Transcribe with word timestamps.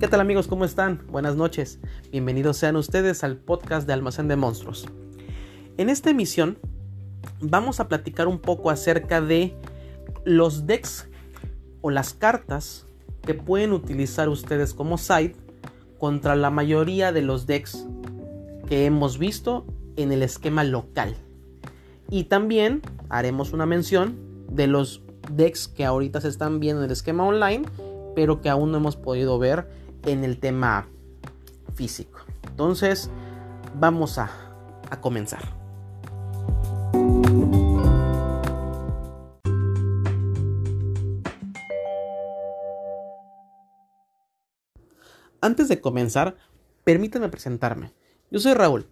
¿Qué 0.00 0.08
tal 0.08 0.20
amigos? 0.20 0.48
¿Cómo 0.48 0.64
están? 0.64 1.02
Buenas 1.08 1.36
noches. 1.36 1.78
Bienvenidos 2.10 2.56
sean 2.56 2.74
ustedes 2.76 3.22
al 3.22 3.36
podcast 3.36 3.86
de 3.86 3.92
Almacén 3.92 4.28
de 4.28 4.36
Monstruos. 4.36 4.86
En 5.76 5.90
esta 5.90 6.08
emisión 6.08 6.56
vamos 7.42 7.80
a 7.80 7.88
platicar 7.88 8.26
un 8.26 8.38
poco 8.38 8.70
acerca 8.70 9.20
de 9.20 9.54
los 10.24 10.66
decks 10.66 11.06
o 11.82 11.90
las 11.90 12.14
cartas 12.14 12.86
que 13.20 13.34
pueden 13.34 13.74
utilizar 13.74 14.30
ustedes 14.30 14.72
como 14.72 14.96
site 14.96 15.36
contra 15.98 16.34
la 16.34 16.48
mayoría 16.48 17.12
de 17.12 17.20
los 17.20 17.46
decks 17.46 17.86
que 18.66 18.86
hemos 18.86 19.18
visto 19.18 19.66
en 19.96 20.12
el 20.12 20.22
esquema 20.22 20.64
local. 20.64 21.14
Y 22.08 22.24
también 22.24 22.80
haremos 23.10 23.52
una 23.52 23.66
mención 23.66 24.16
de 24.50 24.66
los 24.66 25.02
decks 25.30 25.68
que 25.68 25.84
ahorita 25.84 26.22
se 26.22 26.28
están 26.28 26.58
viendo 26.58 26.80
en 26.80 26.86
el 26.86 26.92
esquema 26.92 27.26
online, 27.26 27.66
pero 28.16 28.40
que 28.40 28.48
aún 28.48 28.72
no 28.72 28.78
hemos 28.78 28.96
podido 28.96 29.38
ver 29.38 29.78
en 30.04 30.24
el 30.24 30.38
tema 30.38 30.88
físico. 31.74 32.20
Entonces, 32.46 33.10
vamos 33.74 34.18
a, 34.18 34.30
comenzar. 35.00 35.40
Antes 45.40 45.68
de 45.68 45.80
comenzar, 45.80 46.36
permítanme 46.84 47.28
presentarme. 47.28 47.92
Yo 48.30 48.40
soy 48.40 48.54
Raúl, 48.54 48.88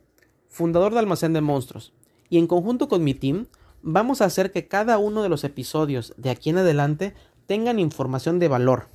fundador 0.48 0.92
de 0.92 1.00
Almacén 1.00 1.32
de 1.32 1.40
Monstruos, 1.40 1.92
y 2.30 2.38
en 2.38 2.46
conjunto 2.46 2.88
con 2.88 3.04
mi 3.04 3.14
team 3.14 3.46
vamos 3.82 4.20
a 4.20 4.24
hacer 4.24 4.50
que 4.50 4.66
cada 4.66 4.98
uno 4.98 5.22
de 5.22 5.28
los 5.28 5.44
episodios 5.44 6.14
de 6.16 6.30
aquí 6.30 6.50
en 6.50 6.58
adelante 6.58 7.14
tengan 7.46 7.78
información 7.78 8.38
de 8.38 8.48
valor 8.48 8.88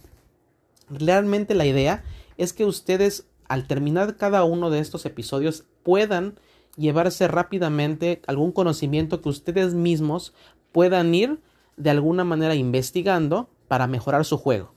Realmente 0.93 1.55
la 1.55 1.65
idea 1.65 2.03
es 2.37 2.53
que 2.53 2.65
ustedes 2.65 3.27
al 3.47 3.67
terminar 3.67 4.17
cada 4.17 4.43
uno 4.43 4.69
de 4.69 4.79
estos 4.79 5.05
episodios 5.05 5.65
puedan 5.83 6.39
llevarse 6.75 7.27
rápidamente 7.27 8.21
algún 8.27 8.51
conocimiento 8.51 9.21
que 9.21 9.29
ustedes 9.29 9.73
mismos 9.73 10.33
puedan 10.71 11.13
ir 11.13 11.41
de 11.77 11.89
alguna 11.89 12.23
manera 12.23 12.55
investigando 12.55 13.49
para 13.67 13.87
mejorar 13.87 14.25
su 14.25 14.37
juego. 14.37 14.73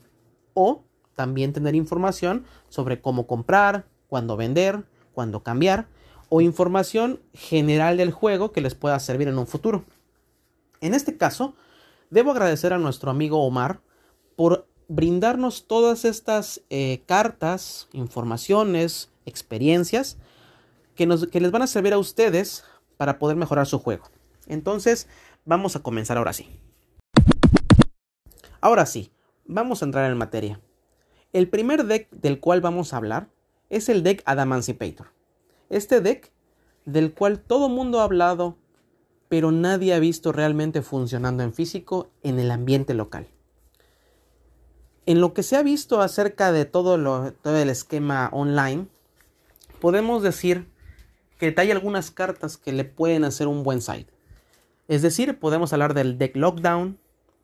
O 0.55 0.85
también 1.15 1.53
tener 1.53 1.75
información 1.75 2.45
sobre 2.69 3.01
cómo 3.01 3.27
comprar, 3.27 3.87
cuándo 4.09 4.37
vender, 4.37 4.85
cuándo 5.13 5.43
cambiar 5.43 5.89
o 6.29 6.41
información 6.41 7.21
general 7.33 7.97
del 7.97 8.11
juego 8.11 8.53
que 8.53 8.61
les 8.61 8.75
pueda 8.75 8.99
servir 8.99 9.29
en 9.29 9.39
un 9.39 9.47
futuro. 9.47 9.85
En 10.81 10.93
este 10.95 11.17
caso, 11.17 11.55
debo 12.11 12.33
agradecer 12.33 12.73
a 12.73 12.79
nuestro 12.79 13.11
amigo 13.11 13.45
Omar 13.45 13.81
por 14.35 14.67
brindarnos 14.89 15.67
todas 15.67 16.05
estas 16.05 16.63
eh, 16.71 17.03
cartas, 17.07 17.89
informaciones, 17.93 19.11
experiencias 19.25 20.17
que, 20.95 21.07
les 21.07 21.51
van 21.51 21.63
a 21.63 21.67
servir 21.67 21.93
a 21.93 21.99
ustedes 21.99 22.65
para 22.97 23.19
poder 23.19 23.37
mejorar 23.37 23.67
su 23.67 23.79
juego. 23.79 24.05
Entonces, 24.47 25.09
vamos 25.45 25.77
a 25.77 25.83
comenzar 25.83 26.17
ahora 26.17 26.33
sí. 26.33 26.49
Ahora 28.61 28.87
sí, 28.87 29.11
vamos 29.45 29.83
a 29.83 29.85
entrar 29.85 30.11
en 30.11 30.17
materia. 30.17 30.61
El 31.33 31.49
primer 31.49 31.85
deck 31.85 32.09
del 32.11 32.41
cual 32.41 32.61
vamos 32.61 32.93
a 32.93 32.97
hablar 32.97 33.29
es 33.69 33.89
el 33.89 34.03
deck 34.03 34.23
Adamancipator. 34.25 35.09
Este 35.69 36.01
deck 36.01 36.33
del 36.85 37.13
cual 37.13 37.41
todo 37.41 37.69
mundo 37.69 38.01
ha 38.01 38.05
hablado, 38.05 38.57
pero 39.29 39.51
nadie 39.51 39.93
ha 39.93 39.99
visto 39.99 40.33
realmente 40.33 40.83
funcionando 40.83 41.43
en 41.43 41.53
físico 41.53 42.11
en 42.23 42.39
el 42.39 42.51
ambiente 42.51 42.95
local. 42.95 43.29
En 45.07 45.21
lo 45.21 45.35
que 45.35 45.45
se 45.45 45.55
ha 45.55 45.63
visto 45.63 46.01
acerca 46.01 46.51
de 46.51 46.65
todo, 46.65 46.97
el 46.97 47.71
esquema 47.71 48.29
online, 48.33 48.89
podemos 49.81 50.23
decir 50.25 50.67
que 51.39 51.55
hay 51.57 51.71
algunas 51.71 52.11
cartas 52.11 52.57
que 52.57 52.73
le 52.73 52.85
pueden 52.85 53.23
hacer 53.23 53.47
un 53.47 53.63
buen 53.63 53.81
side. 53.81 54.09
Es 54.89 55.03
decir, 55.03 55.39
podemos 55.39 55.73
hablar 55.73 55.95
del 55.95 56.19
deck 56.19 56.35
Lockdown, 56.37 56.99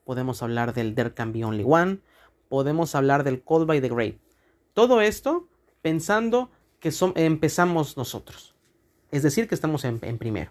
podemos 0.05 0.43
hablar 0.43 0.75
del 0.75 0.97
There 0.97 1.15
Can 1.15 1.33
Be 1.33 1.45
Only 1.45 1.65
One, 1.65 2.01
podemos 2.49 2.97
hablar 2.97 3.23
del 3.23 3.43
Call 3.43 3.65
by 3.65 3.81
the 3.81 3.89
Great. 3.89 4.17
Todo 4.75 5.01
esto 5.01 5.47
pensando 5.83 6.51
que 6.81 6.93
empezamos 7.15 7.97
nosotros. 7.97 8.57
Es 9.13 9.23
decir, 9.23 9.47
que 9.47 9.55
estamos 9.55 9.85
en, 9.85 10.01
primero. 10.19 10.51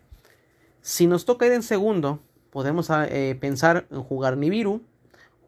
Si 0.81 1.07
nos 1.07 1.25
toca 1.25 1.45
ir 1.45 1.51
en 1.51 1.63
segundo, 1.63 2.19
podemos 2.51 2.89
eh, 2.89 3.37
pensar 3.39 3.85
en 3.91 4.01
jugar 4.01 4.37
Nibiru, 4.37 4.81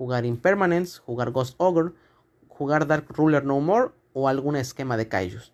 jugar 0.03 0.25
Impermanence, 0.25 1.00
jugar 1.00 1.31
Ghost 1.31 1.56
Ogre, 1.59 1.94
jugar 2.50 2.88
Dark 2.88 3.06
Ruler 3.08 3.46
No 3.46 3.62
More 3.62 3.91
o 4.12 4.28
algún 4.28 4.58
esquema 4.58 4.97
de 4.97 5.08
Kaijus. 5.08 5.53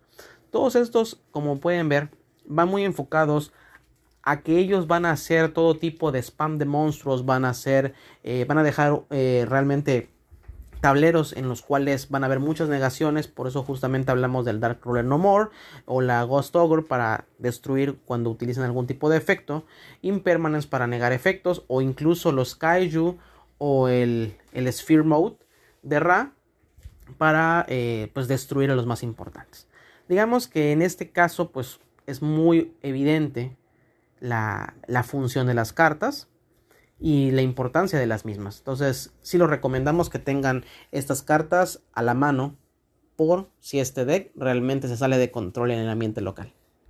Todos 0.50 0.76
estos, 0.76 1.22
como 1.30 1.60
pueden 1.60 1.88
ver, 1.88 2.10
van 2.48 2.68
muy 2.68 2.84
enfocados 2.84 3.54
a 4.24 4.42
que 4.42 4.58
ellos 4.58 4.88
van 4.88 5.06
a 5.06 5.12
hacer 5.12 5.54
todo 5.54 5.78
tipo 5.78 6.12
de 6.12 6.24
spam 6.24 6.58
de 6.58 6.66
monstruos, 6.66 7.28
van 7.28 7.46
a 7.46 7.50
hacer, 7.50 7.94
eh, 8.24 8.44
van 8.48 8.58
a 8.58 8.64
dejar 8.64 9.04
eh, 9.12 9.46
realmente 9.48 10.10
tableros 10.82 11.34
en 11.34 11.48
los 11.48 11.62
cuales 11.62 12.10
van 12.10 12.24
a 12.24 12.26
haber 12.26 12.40
muchas 12.40 12.70
negaciones, 12.70 13.28
por 13.28 13.46
eso 13.46 13.62
justamente 13.62 14.10
hablamos 14.10 14.46
del 14.46 14.60
Dark 14.60 14.80
Ruler 14.82 15.06
No 15.06 15.20
More 15.20 15.50
o 15.86 16.02
la 16.02 16.24
Ghost 16.24 16.56
Ogre 16.56 16.82
para 16.82 17.26
destruir 17.38 18.00
cuando 18.06 18.32
utilizan 18.32 18.64
algún 18.64 18.88
tipo 18.88 19.12
de 19.12 19.18
efecto, 19.18 19.66
Impermanence 20.02 20.68
para 20.68 20.88
negar 20.88 21.14
efectos 21.14 21.64
o 21.68 21.84
incluso 21.84 22.32
los 22.32 22.56
Kaiju 22.56 23.20
o 23.60 23.88
el, 23.88 24.36
el 24.54 24.74
Sphere 24.74 25.04
Mode 25.04 25.38
de 25.84 26.00
Ra 26.00 26.34
para 27.20 27.66
eh, 27.70 28.10
pues 28.14 28.28
destruir 28.28 28.72
a 28.72 28.76
los 28.76 28.88
más 28.88 29.04
importantes. 29.04 29.68
Digamos 30.08 30.48
que 30.48 30.72
en 30.72 30.82
este 30.82 31.12
caso 31.12 31.52
pues 31.52 31.80
es 32.08 32.24
muy 32.24 32.74
evidente 32.82 33.56
la, 34.20 34.74
la 34.88 35.04
función 35.04 35.46
de 35.46 35.54
las 35.54 35.72
cartas 35.72 36.28
y 37.00 37.32
la 37.32 37.42
importancia 37.42 38.00
de 38.00 38.08
las 38.08 38.26
mismas. 38.26 38.60
Entonces 38.60 39.14
sí 39.22 39.38
lo 39.38 39.48
recomendamos 39.48 40.10
que 40.10 40.20
tengan 40.20 40.66
estas 40.92 41.22
cartas 41.22 41.84
a 41.94 42.02
la 42.02 42.14
mano 42.14 42.58
por 43.16 43.50
si 43.60 43.80
este 43.80 44.06
deck 44.06 44.32
realmente 44.36 44.88
se 44.88 44.98
sale 44.98 45.18
de 45.18 45.32
control 45.32 45.72
en 45.72 45.80
el 45.80 45.90
ambiente 45.90 46.22
local. 46.22 46.54